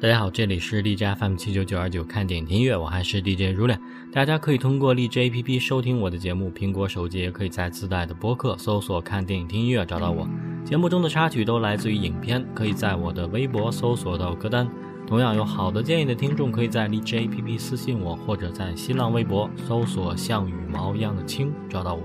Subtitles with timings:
[0.00, 3.76] 大家好，这里是荔枝 FM 七九九二九看电影听音乐，我还是 DJ 如亮。
[4.12, 10.24] 大家可以通过荔枝 APP 收听我的节目，苹果手机也可以在自带的播客搜索“看电影听音乐”找到我。
[10.64, 14.70] 节目中的插曲都来自于影片，可以在我的微博搜索到歌单。
[15.04, 22.02] 同样有好的建议的听众，可以在荔枝 APP 私信我，或者在新浪微博搜索“像羽毛一样的青”找到我。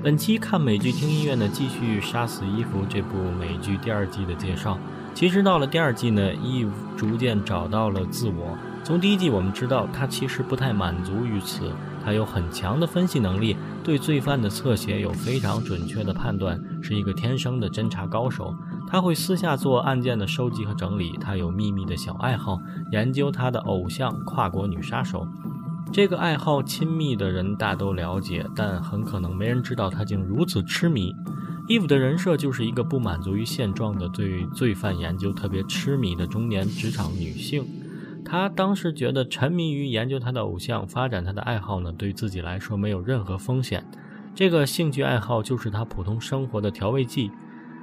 [0.00, 4.78] 本期看美剧听音乐呢，继续《杀死伊芙》这部美剧第二季的介绍。
[5.16, 8.54] 其实到了第二季呢，Eve 逐渐找到了自我。
[8.84, 11.72] 从第一季我们知道，他其实不太满足于此。
[12.04, 18.54] 他有很强的分析能力，对罪犯的侧写有非常准确的判断，是一个天生的侦查高手。
[18.86, 21.16] 他会私下做案件的收集和整理。
[21.18, 22.58] 他有秘密的小爱好，
[22.92, 25.26] 研究他的偶像——跨国女杀手。
[25.90, 31.16] 这个爱好亲密的人大都了解，但很可能没人知道他竟如此痴迷。
[31.68, 37.66] Eve 的人设就是一个不满足于现状的、对罪犯研究特别痴迷的中年职场女性。
[38.24, 43.84] 她当时觉得沉迷于研究她的偶像、发展她的爱好呢，对自己来说没有任何风险。
[44.32, 47.32] 这个兴趣爱好就是她普通生活的调味剂，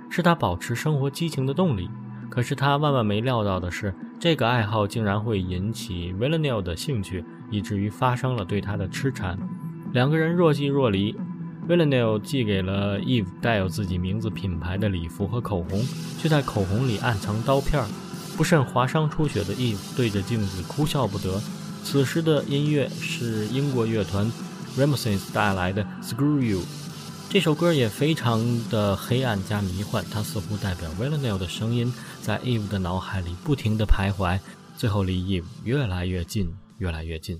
[0.09, 1.90] 是她保持生活激情的动力。
[2.30, 9.38] 可是她万万没料到的是，这个爱好竟然会引起 v i l l a n e l 的兴趣，以至于发生了对她的痴缠。
[9.92, 11.14] 两个人若即若离。
[11.67, 15.81] Villanelle 寄给了 Eve 带有自己名字品牌的礼服和口红，
[16.19, 17.88] 却在口红里暗藏刀片儿，
[18.36, 21.41] 不慎划伤出血的 Eve 对着镜子哭笑不得。
[21.84, 24.31] 此时的音乐是英国乐团
[24.78, 26.59] Remisons 带来的《Screw You》，
[27.30, 34.39] 这首歌也非常的黑暗加迷幻，它似乎代表 Villanelle 的声音在 Eve 的脑海里不停地徘徊，
[34.78, 37.40] 最后离 Eve 越来越近，越来越近。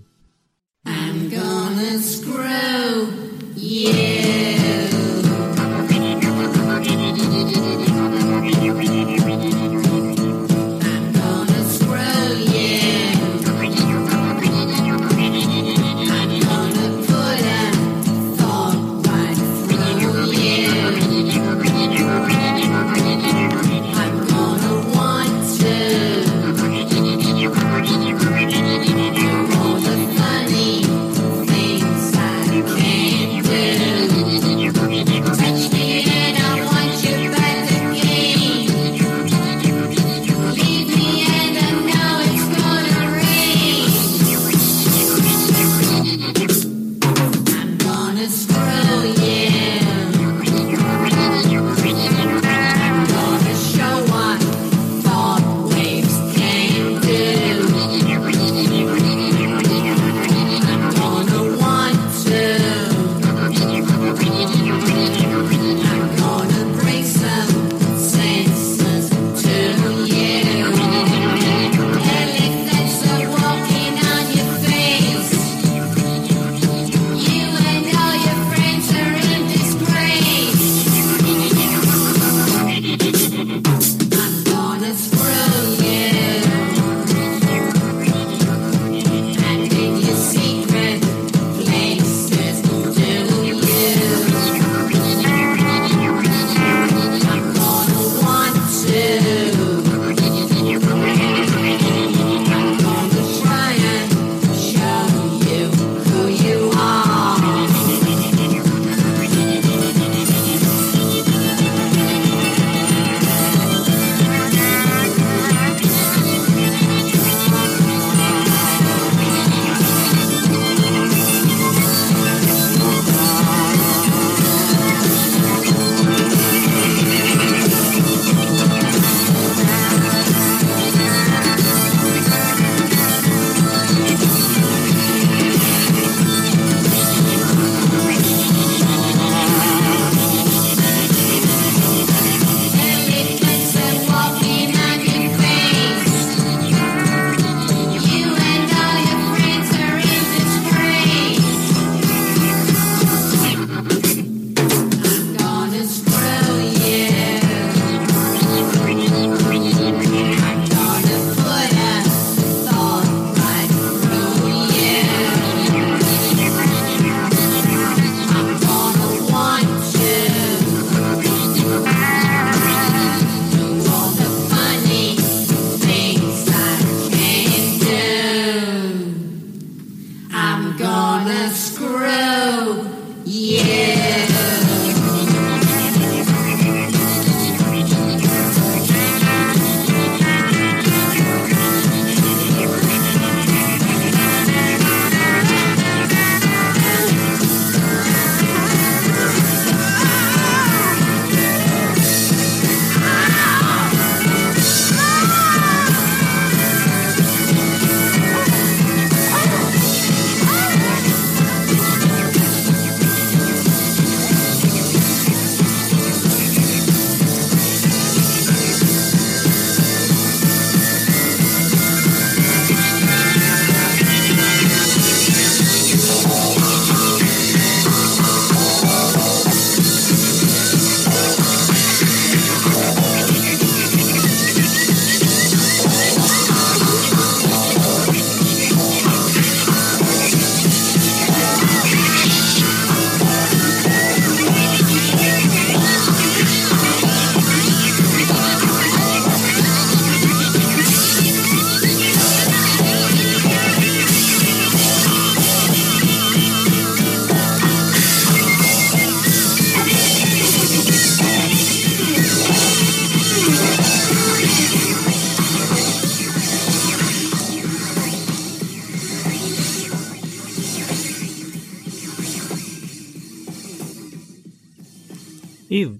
[0.86, 3.33] I'm gonna screw
[3.66, 4.63] Yeah.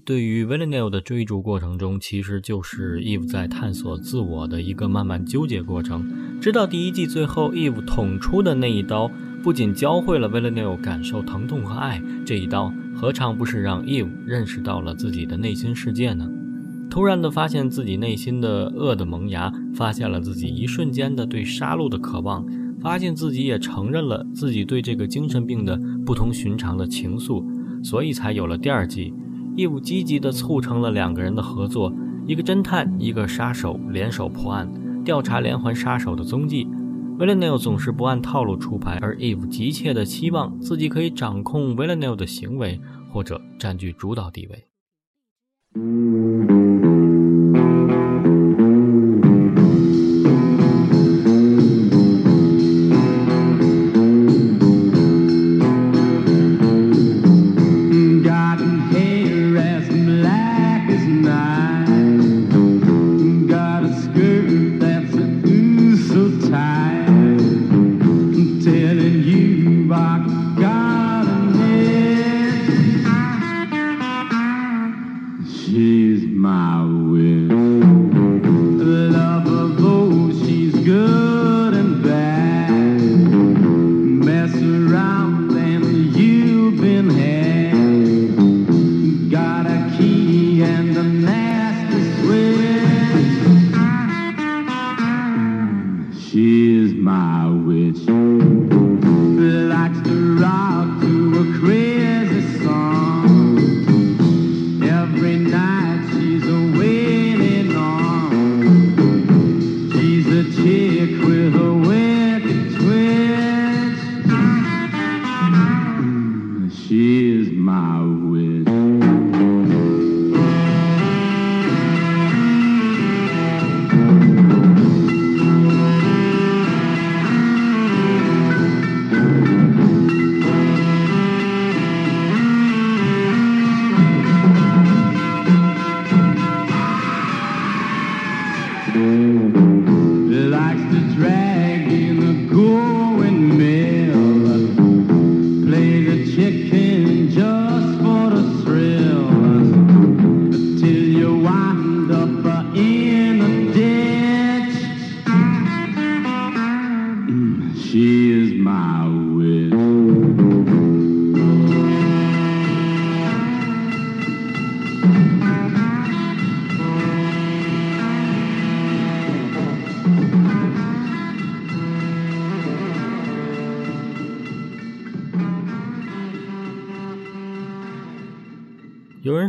[0.04, 6.06] 对于 v i l l a n e l 的追逐过程中，其实就是 Eve 在探索自我的一个慢慢纠结过程。
[6.42, 9.10] 直到第一季最后，Eve 捅出的那一刀，
[9.42, 16.30] 不仅教会了 v i l l a n e l 感受疼痛和爱，这一刀何尝不是让 Eve 认识到了自己的内心世界呢？
[16.90, 22.44] 突然的发现自己内心的恶的萌芽，发现了自己一瞬间的对杀戮的渴望，
[22.78, 27.42] 发现自己也承认了自己对这个精神病的不同寻常的情愫，
[27.82, 29.14] 所以才有了第二季。
[29.56, 31.92] Eve 积极地促成了两个人的合作，
[32.26, 34.68] 一个侦探，一个杀手联手破案，
[35.04, 36.66] 调查连环杀手的踪迹。
[37.18, 42.80] Villanelle 总是不按套路出牌，而 Eve 急切地期望自己可以掌控 Villanelle 的行为，
[43.12, 44.64] 或者占据主导地位。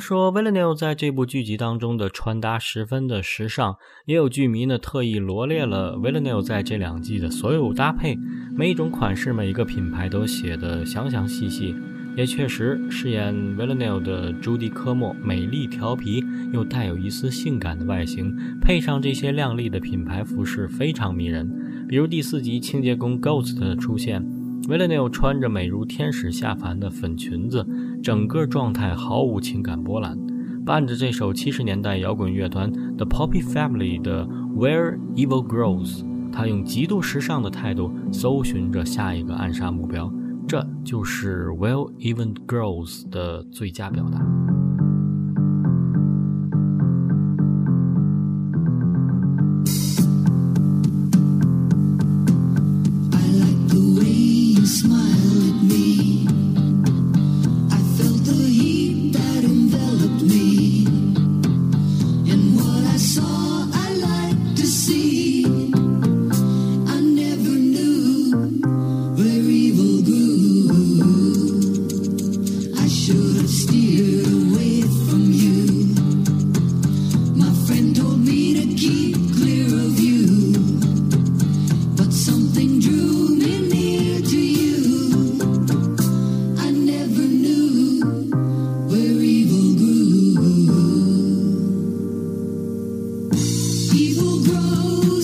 [0.05, 6.21] 说 v i l l a n e l 在这部剧集当中的穿搭十分的时尚，也有剧迷呢特意罗列了 v i l l a
[6.21, 8.15] n e l 在这两季的所有搭配，
[8.55, 11.75] 每一种款式、每一个品牌都写得详详细细。
[12.15, 18.31] 也确实，饰演 v i l l a n e l 的朱迪科莫美丽调皮又带有一丝性感的外形，
[18.61, 21.87] 配上这些亮丽的品牌服饰，非常迷人。
[21.89, 24.23] 比如第四集清洁工 Ghost 的出现。
[24.67, 27.67] Villanelle 穿着美如天使下凡的粉裙子，
[28.01, 30.17] 整个状态毫无情感波澜，
[30.65, 34.25] 伴着这首七十年代摇滚乐团 The Poppy Family 的
[34.57, 40.11] Where Evil Grows，他用极度时尚的态度搜寻着下一个暗杀目标，
[40.47, 44.44] 这就是 Where Even Grows 的最佳表达。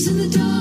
[0.08, 0.61] in the dark.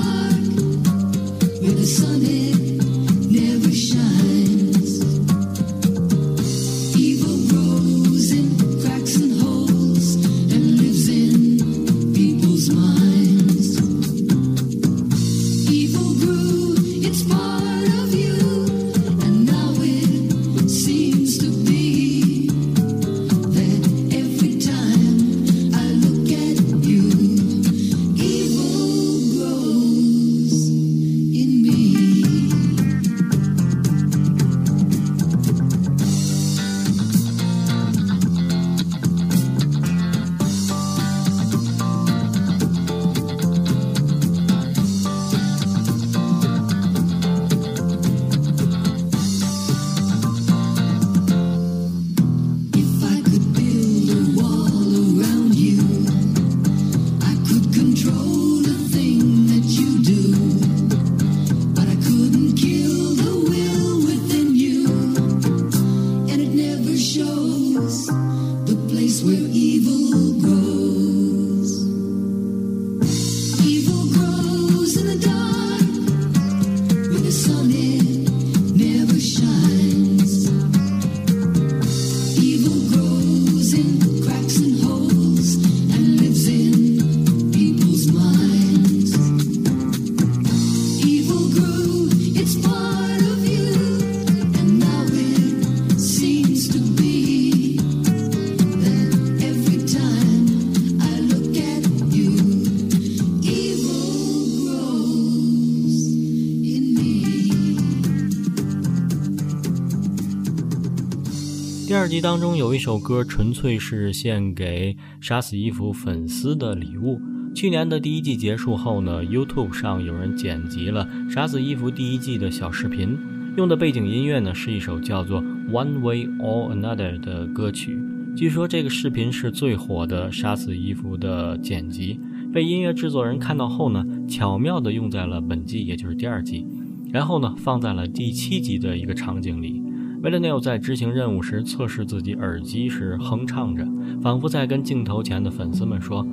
[112.19, 117.21] 当中有一首歌，纯粹是献给杀死伊芙粉丝的礼物。
[117.55, 123.17] 去年的第一季结束后呢，YouTube 上有人剪辑了《杀死伊芙》第一季的小视频，
[123.55, 127.97] 用的背景音乐呢是一首叫做《One Way or Another》的歌曲。
[128.35, 132.19] 据说这个视频是最火的《杀死伊芙》的剪辑，
[132.51, 136.65] 被音乐制作人看到后呢，巧妙地用在了本季，也就是第二季，
[137.13, 139.81] 然后呢放在了第七集的一个场景里。
[140.21, 143.83] W i l l a n e l 在执行任务时测试自己耳机时哼唱着，
[144.21, 146.23] 仿佛在跟镜头前的粉丝们说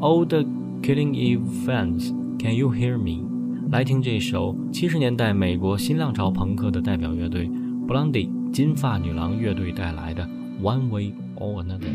[0.00, 0.44] ：“All the
[0.82, 3.26] Killing Eve fans, can you hear me？”
[3.70, 7.48] 来听这首七十年代美国新浪潮朋克的代表乐队
[7.88, 10.28] Blondie 金发女郎乐队带来的
[10.62, 11.88] 《One Way or Another》。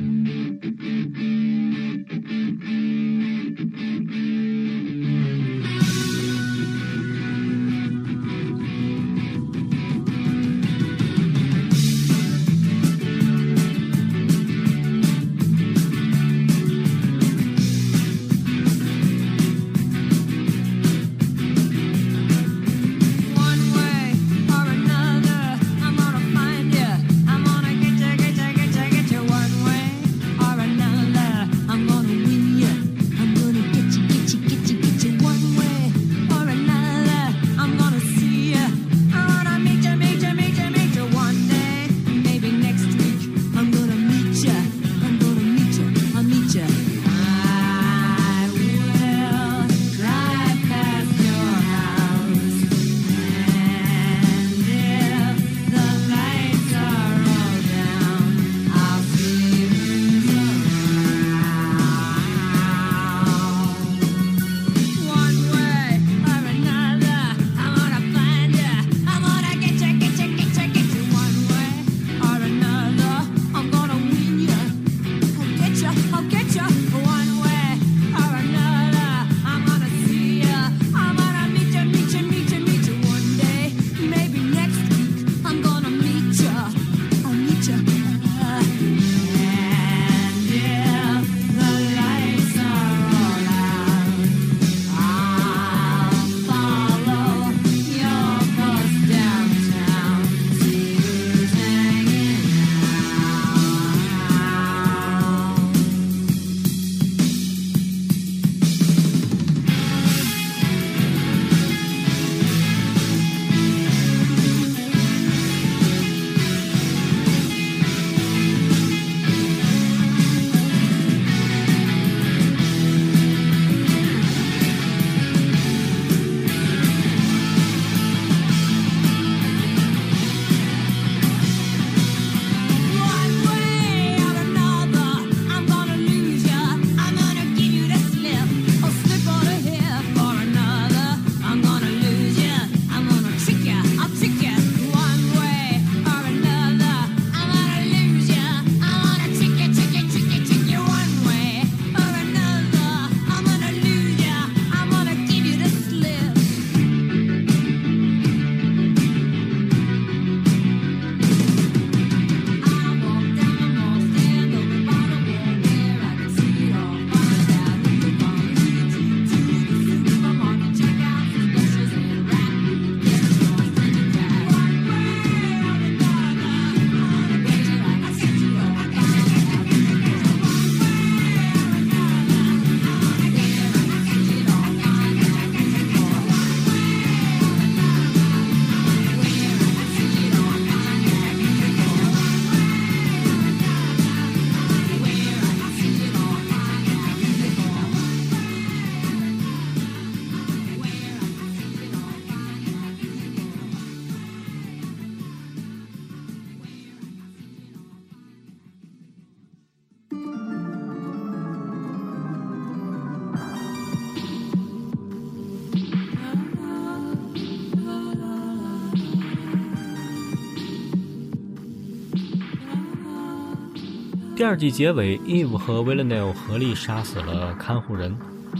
[224.37, 228.15] 第二季结尾，Eve 和 Villanelle 合力杀死了看护人。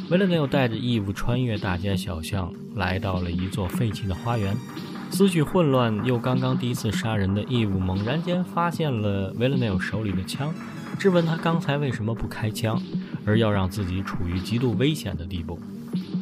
[0.10, 4.58] Villanelle 带着 Eve 穿越大街小巷，来到了一座废弃的花园。
[5.12, 10.52] 思绪混乱又刚刚第一次杀人的 Eve 猛然间发现了 Villanelle 手里的枪，
[10.98, 12.82] 质问他刚才为什么不开枪，
[13.24, 15.60] 而要让自己处于极度危险的地步。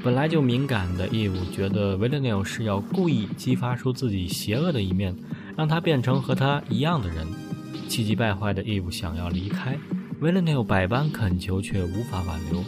[0.03, 5.15] 本来就敏感的 Eve 觉得 Villanelle 是要故意激发出自己邪恶的一面，
[5.55, 7.25] 让他变成和他一样的人。
[7.87, 9.77] 气急败坏的 Eve 想要离开
[10.21, 12.63] ，Villanelle 百般恳求却无法挽留。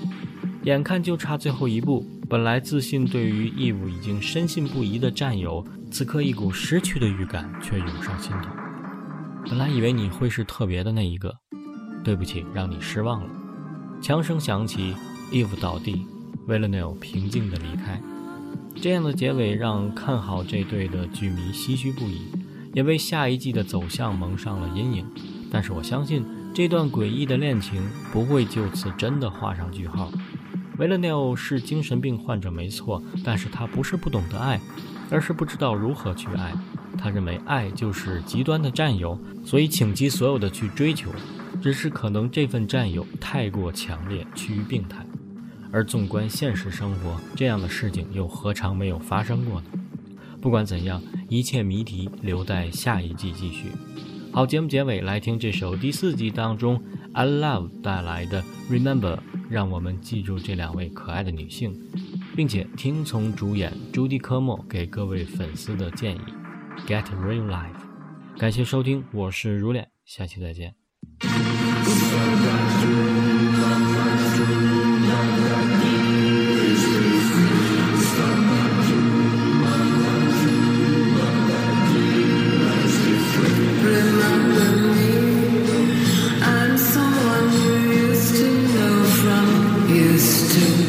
[0.63, 8.49] 眼看就差最后一步，本来自信对于 Eve 已经深信不疑的战友，此刻一股失去的预感却涌上心头。
[9.49, 11.33] 本来以为你会是特别的那一个，
[12.03, 13.29] 对不起，让你失望了。
[14.01, 14.93] 枪声响起
[15.31, 16.05] ，Eve 倒地
[16.47, 18.01] ，Villanelle 平静地离开。
[18.75, 22.27] 这样的结尾让看好这对的剧迷唏嘘不已，
[22.77, 25.05] 也为下一季的走向蒙上了阴影。
[25.51, 27.81] 但是我相信，这段诡异的恋情
[28.13, 30.11] 不会就此真的画上句号。
[30.77, 34.61] 维勒内奥是精神病患者没错，但是他不是不懂得爱，
[35.09, 36.53] 而是不知道如何去爱。
[36.99, 41.09] 他认为爱就是极端的占有，所以倾其所有的去追求。
[41.59, 45.03] 只是可能这份占有太过强烈，趋于病态。
[45.71, 49.67] 而纵观现实生活，这样的事情又何尝没有发生过呢？
[50.41, 53.71] 不管怎样，一切谜题留待下一季继续。
[54.31, 56.81] 好，节目结尾来听这首第四季当中
[57.13, 59.17] I Love 带来的 Remember，
[59.49, 61.75] 让我们记住这两位可爱的女性，
[62.35, 66.19] 并且听从主演朱迪科莫给各位粉丝的建议
[66.85, 68.37] ，Get Real Life。
[68.37, 70.75] 感谢收听，我是如恋，下期再见。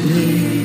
[0.09, 0.58] day.